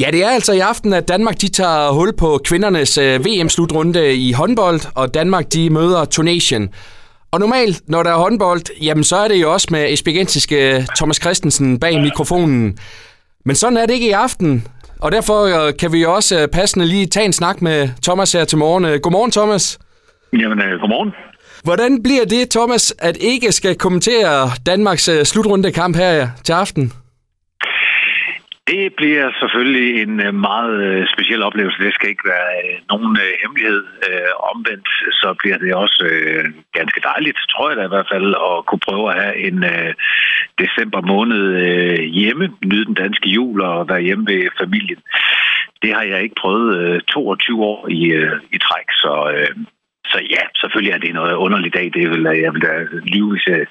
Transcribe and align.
Ja, 0.00 0.10
det 0.10 0.24
er 0.24 0.28
altså 0.28 0.52
i 0.52 0.58
aften, 0.58 0.92
at 0.92 1.08
Danmark 1.08 1.40
de 1.40 1.48
tager 1.48 1.92
hul 1.92 2.16
på 2.16 2.40
kvindernes 2.44 2.98
øh, 2.98 3.24
VM-slutrunde 3.24 4.14
i 4.14 4.32
håndbold, 4.32 4.80
og 4.94 5.14
Danmark 5.14 5.52
de 5.52 5.70
møder 5.70 6.04
Tunesien. 6.04 6.68
Og 7.32 7.40
normalt, 7.40 7.82
når 7.88 8.02
der 8.02 8.10
er 8.10 8.16
håndbold, 8.16 8.82
jamen 8.82 9.04
så 9.04 9.16
er 9.16 9.28
det 9.28 9.42
jo 9.42 9.52
også 9.52 9.68
med 9.70 9.92
esbjergensiske 9.92 10.86
Thomas 10.96 11.16
Christensen 11.16 11.80
bag 11.80 12.00
mikrofonen. 12.00 12.78
Men 13.44 13.56
sådan 13.56 13.76
er 13.76 13.86
det 13.86 13.94
ikke 13.94 14.08
i 14.08 14.10
aften, 14.12 14.66
og 15.00 15.12
derfor 15.12 15.66
øh, 15.66 15.72
kan 15.80 15.92
vi 15.92 16.04
også 16.04 16.40
øh, 16.40 16.48
passende 16.48 16.86
lige 16.86 17.06
tage 17.06 17.26
en 17.26 17.32
snak 17.32 17.62
med 17.62 17.88
Thomas 18.02 18.32
her 18.32 18.44
til 18.44 18.58
morgen. 18.58 18.84
Øh, 18.84 19.00
Godmorgen, 19.00 19.30
Thomas. 19.30 19.78
Jamen, 20.32 20.58
øh, 20.58 20.80
godmorgen. 20.80 21.10
Hvordan 21.64 22.02
bliver 22.02 22.24
det, 22.24 22.50
Thomas, 22.50 22.94
at 22.98 23.16
ikke 23.16 23.52
skal 23.52 23.74
kommentere 23.74 24.50
Danmarks 24.66 25.08
øh, 25.08 25.24
slutrundekamp 25.24 25.96
her 25.96 26.28
til 26.44 26.52
aften? 26.52 26.92
Det 28.66 28.94
bliver 28.96 29.26
selvfølgelig 29.40 30.02
en 30.02 30.20
øh, 30.26 30.34
meget 30.34 30.76
øh, 30.82 31.06
speciel 31.14 31.42
oplevelse. 31.42 31.84
Det 31.84 31.94
skal 31.94 32.08
ikke 32.08 32.28
være 32.34 32.50
øh, 32.64 32.78
nogen 32.90 33.18
hemmelighed. 33.42 33.84
Omvendt 34.50 34.88
så 35.20 35.34
bliver 35.40 35.58
det 35.58 35.74
også 35.74 36.04
ganske 36.72 37.00
dejligt, 37.00 37.38
tror 37.50 37.68
jeg 37.68 37.76
da 37.76 37.84
i 37.84 37.94
hvert 37.94 38.10
fald, 38.12 38.34
at 38.48 38.66
kunne 38.66 38.86
prøve 38.88 39.06
at 39.10 39.22
have 39.22 39.36
en 39.48 39.58
december 40.62 41.00
måned 41.12 41.42
hjemme, 42.20 42.52
nyde 42.64 42.84
den 42.84 42.94
danske 42.94 43.28
jul 43.28 43.60
og 43.60 43.88
være 43.88 44.00
hjemme 44.00 44.26
ved 44.32 44.48
familien. 44.60 45.00
Det 45.82 45.94
har 45.94 46.02
jeg 46.02 46.22
ikke 46.22 46.40
prøvet 46.40 47.04
22 47.06 47.64
år 47.64 47.88
i, 47.88 48.02
i 48.56 48.58
træk, 48.58 48.88
så 49.02 49.12
så 50.06 50.18
ja, 50.30 50.42
selvfølgelig 50.60 50.92
er 50.94 50.98
det 50.98 51.14
noget 51.14 51.34
underligt 51.34 51.74
dag. 51.74 51.90
Det 51.94 52.10
vil 52.10 52.22
jeg 52.22 52.52
vil 52.54 52.62
da 52.62 52.74
lyve, 53.14 53.30
hvis 53.30 53.46
jeg, 53.46 53.66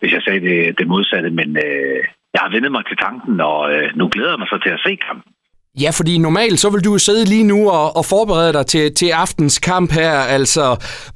hvis 0.00 0.12
jeg 0.12 0.22
sagde 0.22 0.40
det, 0.40 0.78
det 0.78 0.86
modsatte, 0.86 1.30
men 1.30 1.56
øh, 1.56 2.04
jeg 2.34 2.40
har 2.44 2.50
vendet 2.54 2.72
mig 2.72 2.84
til 2.86 2.96
tanken, 2.96 3.40
og 3.40 3.60
øh, 3.74 3.86
nu 3.98 4.04
glæder 4.12 4.32
jeg 4.34 4.38
mig 4.38 4.48
så 4.52 4.58
til 4.64 4.72
at 4.76 4.80
se 4.86 4.92
kampen. 5.06 5.32
Ja, 5.80 5.90
fordi 5.90 6.18
normalt 6.18 6.58
så 6.60 6.70
vil 6.70 6.84
du 6.84 6.98
sidde 6.98 7.24
lige 7.24 7.44
nu 7.44 7.70
og, 7.70 7.96
og 7.96 8.04
forberede 8.04 8.52
dig 8.52 8.66
til, 8.66 8.94
til 8.94 9.08
aftens 9.10 9.58
kamp 9.58 9.92
her. 9.92 10.12
Altså, 10.36 10.64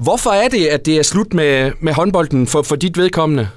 hvorfor 0.05 0.31
er 0.31 0.49
det, 0.49 0.67
at 0.67 0.87
det 0.87 0.99
er 0.99 1.03
slut 1.03 1.35
med, 1.35 1.73
med 1.81 1.93
håndbolden 1.93 2.47
for, 2.47 2.63
for 2.69 2.77
dit 2.77 2.97
vedkommende? 2.99 3.49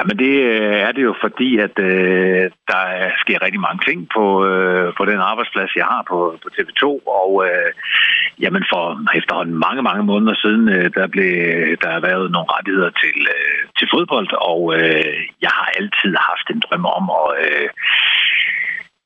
Jamen 0.00 0.18
det 0.18 0.34
øh, 0.52 0.78
er 0.86 0.92
det 0.92 1.02
jo 1.02 1.14
fordi, 1.24 1.50
at 1.66 1.76
øh, 1.78 2.44
der 2.70 2.84
sker 3.22 3.42
rigtig 3.42 3.60
mange 3.66 3.80
ting 3.88 3.98
på, 4.16 4.24
øh, 4.50 4.86
på 4.98 5.04
den 5.10 5.20
arbejdsplads, 5.30 5.76
jeg 5.76 5.88
har 5.92 6.02
på, 6.10 6.18
på 6.42 6.48
TV2. 6.54 6.84
Og 7.20 7.30
øh, 7.46 7.70
jamen 8.42 8.64
for 8.72 8.84
efterhånden 9.18 9.56
mange, 9.66 9.82
mange 9.82 10.04
måneder 10.10 10.34
siden, 10.44 10.68
øh, 10.68 10.90
der 10.96 11.06
blev 11.14 11.32
der 11.84 12.06
været 12.08 12.30
nogle 12.34 12.52
rettigheder 12.54 12.90
til, 13.02 13.16
øh, 13.36 13.60
til 13.78 13.86
fodbold. 13.94 14.28
Og 14.52 14.60
øh, 14.78 15.18
jeg 15.44 15.52
har 15.58 15.68
altid 15.78 16.12
haft 16.30 16.46
en 16.50 16.62
drøm 16.64 16.84
om 16.98 17.04
at... 17.22 17.30
Øh, 17.46 17.68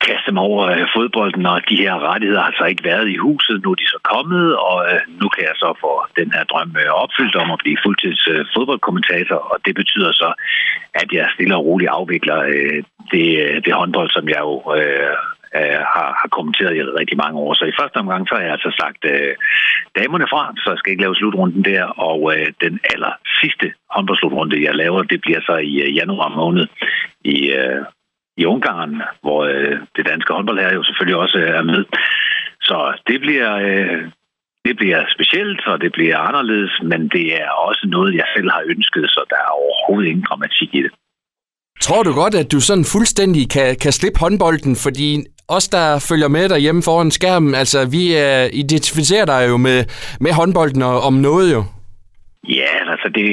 kaste 0.07 0.31
mig 0.31 0.43
over 0.51 0.63
øh, 0.75 0.85
fodbolden, 0.95 1.45
og 1.53 1.69
de 1.69 1.81
her 1.83 1.95
rettigheder 2.09 2.43
har 2.47 2.55
så 2.57 2.65
ikke 2.71 2.87
været 2.91 3.07
i 3.09 3.17
huset. 3.27 3.55
Nu 3.63 3.69
er 3.71 3.79
de 3.81 3.93
så 3.95 3.99
kommet, 4.13 4.47
og 4.69 4.77
øh, 4.91 5.01
nu 5.21 5.27
kan 5.33 5.43
jeg 5.49 5.55
så 5.63 5.69
få 5.83 5.91
den 6.19 6.29
her 6.35 6.43
drøm 6.51 6.71
øh, 6.81 6.91
opfyldt 7.03 7.35
om 7.43 7.49
at 7.51 7.61
blive 7.63 7.81
fuldtids 7.83 8.23
øh, 8.33 8.45
fodboldkommentator, 8.55 9.39
og 9.51 9.57
det 9.65 9.75
betyder 9.81 10.11
så, 10.21 10.29
at 11.01 11.09
jeg 11.17 11.33
stille 11.35 11.55
og 11.55 11.65
roligt 11.65 11.93
afvikler 11.97 12.39
øh, 12.53 12.79
det, 13.13 13.27
øh, 13.43 13.55
det 13.65 13.73
håndbold, 13.79 14.09
som 14.09 14.25
jeg 14.33 14.41
jo 14.49 14.55
har, 15.93 16.09
har 16.21 16.29
kommenteret 16.37 16.75
i 16.75 16.81
rigtig 17.01 17.17
mange 17.17 17.39
år. 17.39 17.53
Så 17.53 17.65
i 17.65 17.77
første 17.79 17.97
omgang, 17.97 18.27
så 18.27 18.35
har 18.35 18.41
jeg 18.41 18.51
altså 18.51 18.71
sagt 18.81 19.01
øh, 19.13 19.33
damerne 19.99 20.27
fra, 20.31 20.53
så 20.61 20.69
jeg 20.71 20.77
skal 20.77 20.91
ikke 20.91 21.03
lave 21.03 21.15
slutrunden 21.15 21.63
der, 21.65 21.83
og 22.09 22.19
øh, 22.33 22.47
den 22.65 22.79
aller 22.91 23.13
sidste 23.41 23.73
håndboldslutrunde, 23.93 24.63
jeg 24.67 24.75
laver, 24.75 25.01
det 25.03 25.21
bliver 25.21 25.41
så 25.41 25.55
i 25.71 25.73
øh, 25.85 25.95
januar 25.95 26.29
måned 26.29 26.67
i, 27.23 27.37
øh, 27.59 27.81
i 28.37 28.45
Ungarn, 28.45 29.01
hvor 29.21 29.41
øh, 29.43 29.77
det 29.95 30.07
danske 30.11 30.33
håndbold 30.33 30.59
her 30.59 30.73
jo 30.73 30.83
selvfølgelig 30.83 31.17
også 31.23 31.37
er 31.37 31.63
med. 31.63 31.85
Så 32.61 32.77
det 33.07 33.21
bliver, 33.21 33.51
øh, 33.55 34.01
det 34.65 34.77
bliver 34.77 35.01
specielt, 35.15 35.67
og 35.67 35.81
det 35.81 35.91
bliver 35.91 36.17
anderledes, 36.17 36.73
men 36.83 37.01
det 37.15 37.25
er 37.41 37.49
også 37.49 37.87
noget, 37.95 38.15
jeg 38.15 38.27
selv 38.35 38.49
har 38.51 38.63
ønsket, 38.65 39.05
så 39.09 39.21
der 39.29 39.35
er 39.35 39.51
overhovedet 39.61 40.09
ingen 40.09 40.25
dramatik 40.29 40.69
i 40.73 40.81
det. 40.85 40.91
Tror 41.81 42.03
du 42.03 42.13
godt, 42.13 42.35
at 42.35 42.51
du 42.51 42.59
sådan 42.59 42.85
fuldstændig 42.93 43.49
kan, 43.49 43.75
kan 43.83 43.91
slippe 43.91 44.19
håndbolden, 44.19 44.75
fordi 44.75 45.09
os, 45.47 45.67
der 45.67 46.05
følger 46.09 46.27
med 46.27 46.49
derhjemme 46.49 46.81
foran 46.83 47.11
skærmen, 47.11 47.55
altså 47.55 47.79
vi 47.95 48.03
uh, 48.25 48.45
identificerer 48.63 49.25
dig 49.25 49.41
jo 49.49 49.57
med, 49.57 49.79
med 50.19 50.31
håndbolden 50.31 50.81
og, 50.81 51.01
om 51.01 51.13
noget 51.13 51.53
jo. 51.53 51.63
Ja, 52.49 52.71
altså 52.91 53.07
det, 53.15 53.29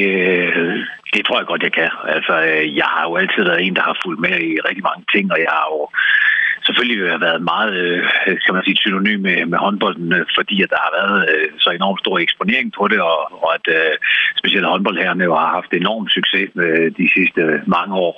det 0.56 0.86
tror 1.32 1.40
jeg 1.40 1.52
godt, 1.52 1.66
jeg 1.68 1.74
kan. 1.80 1.90
Altså, 2.16 2.34
øh, 2.50 2.64
jeg 2.80 2.88
har 2.94 3.02
jo 3.08 3.12
altid 3.20 3.42
været 3.48 3.62
en, 3.62 3.76
der 3.76 3.84
har 3.88 3.96
fulgt 4.04 4.20
med 4.26 4.34
i 4.50 4.52
rigtig 4.68 4.84
mange 4.90 5.04
ting, 5.14 5.24
og 5.34 5.38
jeg 5.46 5.52
har 5.58 5.66
jo 5.74 5.80
selvfølgelig 6.66 7.20
været 7.26 7.42
meget, 7.52 7.72
øh, 7.82 8.02
kan 8.44 8.54
man 8.54 8.64
sige, 8.64 8.82
synonym 8.84 9.20
med, 9.20 9.46
med 9.46 9.58
håndbolden, 9.58 10.12
øh, 10.12 10.26
fordi 10.38 10.56
at 10.62 10.70
der 10.70 10.80
har 10.86 10.92
været 11.00 11.18
øh, 11.32 11.48
så 11.64 11.70
enormt 11.70 12.00
stor 12.00 12.18
eksponering 12.18 12.72
på 12.78 12.88
det, 12.88 13.00
og, 13.00 13.18
og 13.42 13.48
at 13.58 13.66
specielt 14.40 14.66
håndboldherrene 14.66 15.24
jo 15.24 15.34
har 15.34 15.50
haft 15.58 15.72
enorm 15.72 16.08
succes 16.08 16.50
de 17.00 17.06
sidste 17.16 17.42
mange 17.66 17.94
år. 17.94 18.14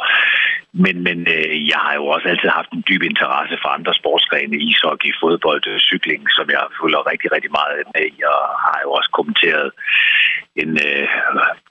Men, 0.82 0.96
men 1.06 1.18
øh, 1.36 1.68
jeg 1.72 1.80
har 1.86 1.94
jo 2.00 2.04
også 2.14 2.26
altid 2.28 2.48
haft 2.58 2.70
en 2.72 2.84
dyb 2.88 3.02
interesse 3.02 3.56
for 3.62 3.68
andre 3.76 3.94
sportsgrene, 4.00 4.56
ishockey, 4.68 5.10
fodbold, 5.22 5.62
cykling, 5.90 6.22
som 6.36 6.46
jeg 6.54 6.62
følger 6.80 7.10
rigtig, 7.12 7.28
rigtig 7.32 7.52
meget 7.58 7.74
med 7.94 8.06
i, 8.14 8.18
og 8.34 8.40
har 8.66 8.78
jo 8.84 8.90
også 8.98 9.10
kommenteret 9.18 9.68
en 10.62 10.70
øh, 10.88 11.06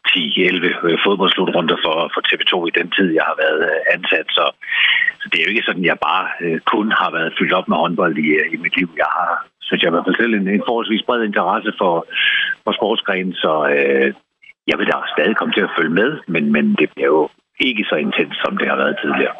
10-11 0.10 1.04
fodboldslutrunder 1.06 1.78
for, 1.86 1.98
for 2.14 2.22
TV2 2.28 2.54
i 2.70 2.76
den 2.80 2.88
tid, 2.96 3.08
jeg 3.20 3.26
har 3.30 3.38
været 3.44 3.62
ansat. 3.96 4.28
Så, 4.38 4.46
så 5.24 5.30
det 5.32 5.38
er 5.38 5.46
jo 5.46 5.54
ikke 5.54 5.68
sådan, 5.68 5.84
at 5.86 5.90
jeg 5.92 6.06
bare 6.10 6.26
øh, 6.44 6.60
kun 6.74 6.88
har 7.02 7.10
været 7.18 7.36
fyldt 7.38 7.58
op 7.60 7.68
med 7.68 7.78
håndbold 7.78 8.16
i, 8.26 8.28
øh, 8.40 8.46
i 8.56 8.58
mit 8.64 8.76
liv. 8.80 8.90
Jeg 9.04 9.10
har, 9.18 9.30
synes 9.68 9.82
jeg 9.82 9.90
i 9.90 9.96
hvert 9.96 10.08
fald 10.08 10.22
selv, 10.22 10.34
en, 10.34 10.48
en 10.48 10.68
forholdsvis 10.68 11.08
bred 11.08 11.22
interesse 11.24 11.72
for, 11.82 11.96
for 12.64 12.72
sportsgrenen, 12.80 13.34
så 13.44 13.54
øh, 13.76 14.08
jeg 14.70 14.76
vil 14.78 14.88
da 14.88 14.96
stadig 15.16 15.36
komme 15.38 15.54
til 15.54 15.68
at 15.68 15.76
følge 15.78 15.94
med, 16.02 16.10
men, 16.34 16.44
men 16.56 16.66
det 16.80 16.88
bliver 16.94 17.10
jo 17.16 17.22
ikke 17.68 17.84
så 17.90 17.96
intens, 18.06 18.36
som 18.44 18.58
det 18.60 18.68
har 18.72 18.78
været 18.84 18.98
tidligere. 19.04 19.36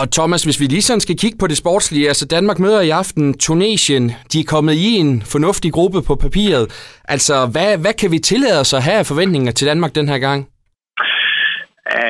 Og 0.00 0.10
Thomas, 0.10 0.44
hvis 0.44 0.60
vi 0.60 0.66
lige 0.66 0.82
sådan 0.82 1.00
skal 1.00 1.16
kigge 1.16 1.38
på 1.38 1.46
det 1.46 1.56
sportslige, 1.56 2.08
altså 2.08 2.26
Danmark 2.26 2.58
møder 2.58 2.80
i 2.80 2.90
aften 2.90 3.38
Tunesien. 3.38 4.12
De 4.32 4.40
er 4.40 4.44
kommet 4.44 4.74
i 4.74 4.90
en 5.02 5.22
fornuftig 5.22 5.72
gruppe 5.72 6.02
på 6.06 6.14
papiret. 6.14 6.66
Altså, 7.04 7.34
hvad, 7.52 7.78
hvad 7.78 7.94
kan 8.00 8.10
vi 8.10 8.18
tillade 8.18 8.60
os 8.60 8.74
at 8.74 8.82
have 8.82 8.98
af 8.98 9.06
forventninger 9.06 9.52
til 9.52 9.68
Danmark 9.68 9.94
den 9.94 10.08
her 10.08 10.18
gang? 10.18 10.48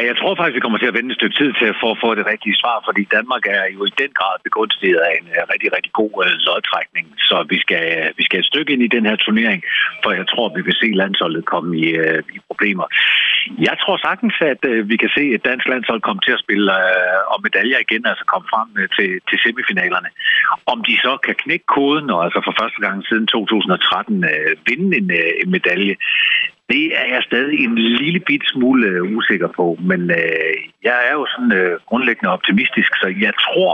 Jeg 0.08 0.16
tror 0.16 0.34
faktisk, 0.34 0.56
vi 0.56 0.64
kommer 0.64 0.78
til 0.78 0.90
at 0.90 0.98
vente 0.98 1.12
et 1.12 1.18
stykke 1.18 1.38
tid 1.40 1.50
til 1.60 1.66
at 1.72 1.80
få, 1.82 1.88
få 2.04 2.08
det 2.18 2.26
rigtige 2.32 2.60
svar, 2.62 2.76
fordi 2.88 3.02
Danmark 3.16 3.44
er 3.56 3.64
jo 3.76 3.80
i 3.90 3.92
den 4.02 4.10
grad 4.18 4.36
begunstiget 4.46 5.00
af 5.08 5.12
en 5.20 5.26
øh, 5.36 5.42
rigtig, 5.52 5.70
rigtig 5.76 5.92
god 6.00 6.14
øh, 6.24 6.32
lodtrækning. 6.46 7.06
Så 7.28 7.36
vi 7.52 7.58
skal, 7.64 7.82
øh, 7.98 8.08
vi 8.18 8.22
skal 8.24 8.38
et 8.40 8.50
stykke 8.52 8.72
ind 8.72 8.82
i 8.82 8.94
den 8.96 9.04
her 9.08 9.16
turnering, 9.16 9.60
for 10.02 10.10
jeg 10.20 10.26
tror, 10.32 10.54
vi 10.56 10.62
vil 10.66 10.76
se 10.82 10.88
landsholdet 11.02 11.44
komme 11.52 11.70
i, 11.84 11.86
i 12.36 12.38
problemer. 12.48 12.86
Jeg 13.68 13.76
tror 13.82 13.96
sagtens, 14.08 14.36
at 14.52 14.62
øh, 14.70 14.88
vi 14.88 14.96
kan 15.02 15.10
se 15.16 15.22
et 15.34 15.44
dansk 15.44 15.66
landshold 15.72 16.00
komme 16.00 16.22
til 16.26 16.36
at 16.36 16.44
spille 16.44 16.66
øh, 16.72 17.32
om 17.34 17.40
medaljer 17.46 17.78
igen, 17.86 18.06
altså 18.10 18.24
komme 18.32 18.46
frem 18.52 18.68
øh, 18.80 18.88
til, 18.96 19.10
til 19.28 19.38
semifinalerne. 19.44 20.10
Om 20.72 20.78
de 20.88 20.94
så 21.06 21.12
kan 21.26 21.34
knække 21.42 21.66
koden, 21.76 22.06
og 22.14 22.20
altså 22.26 22.40
for 22.46 22.54
første 22.60 22.80
gang 22.84 22.96
siden 23.08 23.26
2013 23.26 24.24
øh, 24.24 24.50
vinde 24.68 24.96
en, 25.00 25.10
øh, 25.20 25.32
en 25.42 25.50
medalje, 25.56 25.96
det 26.72 26.84
er 27.00 27.06
jeg 27.14 27.22
stadig 27.22 27.58
en 27.64 27.74
lille 27.78 28.20
bit 28.20 28.44
smule 28.52 28.86
øh, 28.86 29.16
usikker 29.16 29.48
på, 29.58 29.66
men 29.90 30.00
øh, 30.10 30.54
jeg 30.88 30.96
er 31.08 31.12
jo 31.18 31.26
sådan 31.32 31.52
øh, 31.60 31.80
grundlæggende 31.88 32.34
optimistisk, 32.36 32.90
så 33.02 33.06
jeg 33.26 33.34
tror, 33.46 33.72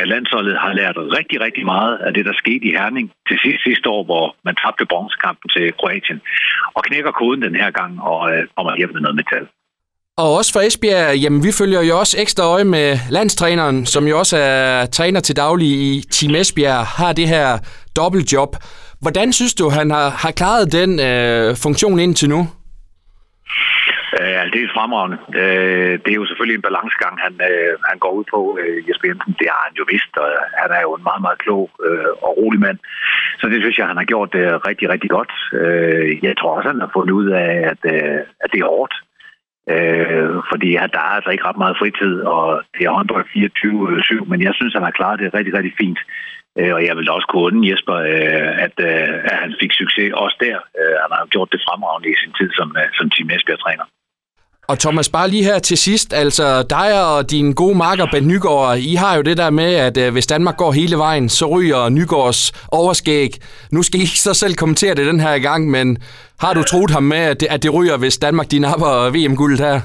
at 0.00 0.08
landsholdet 0.14 0.56
har 0.64 0.72
lært 0.80 0.96
rigtig, 1.18 1.38
rigtig 1.46 1.64
meget 1.74 1.94
af 2.06 2.10
det, 2.14 2.24
der 2.28 2.34
skete 2.42 2.64
i 2.68 2.76
Herning 2.78 3.06
til 3.28 3.36
sidst 3.44 3.62
sidste 3.66 3.86
år, 3.94 4.02
hvor 4.04 4.24
man 4.46 4.54
tabte 4.62 4.84
bronzekampen 4.92 5.48
til 5.56 5.64
Kroatien, 5.78 6.20
og 6.76 6.80
knækker 6.86 7.12
koden 7.20 7.42
den 7.42 7.54
her 7.62 7.70
gang 7.70 7.92
og 8.10 8.20
øh, 8.32 8.42
kommer 8.56 8.76
hjem 8.76 8.92
med 8.92 9.00
noget 9.00 9.16
metal. 9.20 9.46
Og 10.22 10.28
også 10.38 10.52
for 10.52 10.60
Esbjerg, 10.60 11.16
jamen 11.16 11.44
vi 11.46 11.52
følger 11.60 11.82
jo 11.82 11.98
også 11.98 12.16
ekstra 12.20 12.44
øje 12.54 12.64
med 12.64 12.98
landstræneren, 13.10 13.86
som 13.86 14.06
jo 14.06 14.18
også 14.18 14.36
er 14.36 14.86
træner 14.86 15.20
til 15.20 15.36
daglig 15.36 15.68
i 15.68 16.02
Team 16.10 16.34
Esbjerg, 16.34 16.86
har 16.86 17.12
det 17.12 17.28
her 17.28 17.58
dobbeltjob. 17.96 18.56
Hvordan 19.00 19.32
synes 19.32 19.54
du, 19.54 19.68
han 19.68 19.90
har, 19.90 20.08
har 20.10 20.30
klaret 20.30 20.72
den 20.72 21.00
øh, 21.00 21.56
funktion 21.56 21.98
indtil 22.00 22.28
nu? 22.28 22.48
Øh, 24.20 24.32
ja, 24.36 24.42
det 24.52 24.60
er 24.60 24.74
fremragende. 24.76 25.18
Øh, 25.42 25.94
det 26.02 26.10
er 26.10 26.20
jo 26.20 26.26
selvfølgelig 26.28 26.56
en 26.56 26.68
balancegang, 26.68 27.14
han, 27.26 27.34
øh, 27.50 27.72
han 27.90 27.98
går 28.04 28.12
ud 28.18 28.24
på, 28.34 28.40
øh, 28.60 28.78
Jesper 28.86 29.06
Jensen. 29.08 29.32
Det 29.40 29.48
har 29.54 29.62
han 29.66 29.74
jo 29.80 29.84
vidst, 29.92 30.12
og 30.22 30.28
han 30.62 30.70
er 30.78 30.82
jo 30.86 30.92
en 30.94 31.06
meget, 31.08 31.22
meget 31.26 31.42
klog 31.44 31.64
øh, 31.86 32.12
og 32.24 32.30
rolig 32.40 32.60
mand. 32.66 32.78
Så 33.40 33.44
det 33.52 33.58
synes 33.60 33.78
jeg, 33.78 33.86
han 33.90 34.00
har 34.00 34.08
gjort 34.12 34.30
det 34.36 34.44
rigtig, 34.68 34.86
rigtig 34.94 35.10
godt. 35.16 35.32
Jeg 36.26 36.34
tror 36.36 36.56
også, 36.56 36.68
han 36.72 36.84
har 36.84 36.90
fundet 36.96 37.14
ud 37.20 37.28
af, 37.44 37.52
at, 37.72 37.82
at 38.42 38.48
det 38.52 38.60
er 38.60 38.72
hårdt. 38.74 38.94
fordi 40.50 40.70
der 40.94 41.02
er 41.06 41.14
altså 41.16 41.30
ikke 41.30 41.46
ret 41.48 41.62
meget 41.62 41.78
fritid, 41.80 42.14
og 42.36 42.62
det 42.74 42.82
er 42.84 42.96
håndbold 42.96 43.26
24-7, 44.24 44.30
men 44.30 44.42
jeg 44.46 44.54
synes, 44.54 44.74
han 44.74 44.86
har 44.88 44.98
klaret 44.98 45.20
det 45.20 45.34
rigtig, 45.34 45.54
rigtig 45.54 45.74
fint. 45.80 46.00
Øh, 46.58 46.72
og 46.76 46.82
jeg 46.86 46.96
vil 46.96 47.10
også 47.10 47.26
kunne 47.28 47.46
undre 47.48 47.68
Jesper, 47.70 47.96
øh, 48.12 48.50
at, 48.66 48.76
øh, 48.88 49.14
at 49.30 49.36
han 49.42 49.52
fik 49.60 49.72
succes 49.72 50.12
også 50.12 50.36
der. 50.46 50.56
Han 51.02 51.10
har 51.16 51.26
gjort 51.34 51.52
det 51.52 51.64
fremragende 51.66 52.08
i 52.10 52.20
sin 52.22 52.32
tid 52.38 52.50
som, 52.58 52.68
som 52.98 53.10
Team 53.10 53.30
Esbjerg-træner. 53.34 53.86
Og 54.70 54.78
Thomas, 54.78 55.08
bare 55.08 55.30
lige 55.30 55.44
her 55.44 55.58
til 55.58 55.78
sidst, 55.78 56.12
altså 56.12 56.62
dig 56.62 57.06
og 57.06 57.30
din 57.30 57.52
gode 57.52 57.78
marker 57.78 58.06
Ben 58.12 58.28
Nygaard, 58.28 58.78
I 58.78 58.94
har 58.94 59.16
jo 59.16 59.22
det 59.22 59.36
der 59.36 59.50
med, 59.50 59.74
at 59.74 59.96
øh, 59.96 60.12
hvis 60.12 60.26
Danmark 60.26 60.56
går 60.56 60.72
hele 60.72 60.96
vejen, 60.96 61.28
så 61.28 61.46
ryger 61.46 61.88
Nygaards 61.88 62.52
overskæg. 62.68 63.36
Nu 63.70 63.82
skal 63.82 64.00
I 64.00 64.02
ikke 64.02 64.20
så 64.20 64.34
selv 64.34 64.54
kommentere 64.54 64.94
det 64.94 65.06
den 65.06 65.20
her 65.20 65.38
gang, 65.38 65.70
men 65.70 65.98
har 66.40 66.54
du 66.54 66.62
troet 66.62 66.90
ham 66.90 67.02
med, 67.02 67.18
at 67.18 67.40
det, 67.40 67.46
at 67.50 67.62
det 67.62 67.74
ryger, 67.74 67.96
hvis 67.96 68.18
Danmark 68.18 68.50
de 68.50 68.58
napper 68.58 69.10
VM-guldet 69.10 69.60
her? 69.60 69.80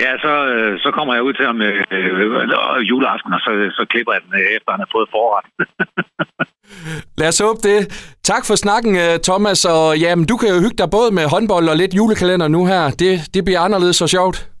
Ja, 0.00 0.18
så, 0.18 0.34
øh, 0.54 0.78
så 0.78 0.90
kommer 0.90 1.14
jeg 1.14 1.22
ud 1.22 1.32
til 1.32 1.46
ham 1.46 1.62
øh, 1.62 1.84
øh, 1.90 2.88
juleaften, 2.90 3.32
og 3.32 3.40
så, 3.40 3.50
så 3.78 3.86
klipper 3.90 4.12
jeg 4.12 4.22
den, 4.26 4.34
øh, 4.40 4.46
efter 4.56 4.70
han 4.70 4.80
har 4.84 4.90
fået 4.96 5.08
forret. 5.16 5.44
Lad 7.20 7.28
os 7.28 7.38
håbe 7.38 7.60
det. 7.68 7.78
Tak 8.22 8.42
for 8.48 8.54
snakken, 8.54 8.92
Thomas, 9.28 9.64
og 9.64 9.98
jamen, 9.98 10.26
du 10.26 10.36
kan 10.36 10.48
jo 10.48 10.58
hygge 10.64 10.78
dig 10.82 10.90
både 10.90 11.10
med 11.18 11.24
håndbold 11.34 11.68
og 11.68 11.76
lidt 11.76 11.94
julekalender 11.94 12.48
nu 12.48 12.66
her. 12.66 12.82
Det, 13.02 13.12
det 13.34 13.44
bliver 13.44 13.60
anderledes 13.60 14.02
og 14.02 14.08
sjovt. 14.08 14.52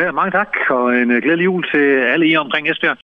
Ja, 0.00 0.12
mange 0.12 0.30
tak, 0.30 0.50
og 0.70 0.84
en 0.96 1.10
glædelig 1.24 1.44
jul 1.44 1.64
til 1.72 1.86
alle 2.12 2.26
I 2.26 2.36
omkring 2.36 2.70
Esbjerg. 2.70 2.92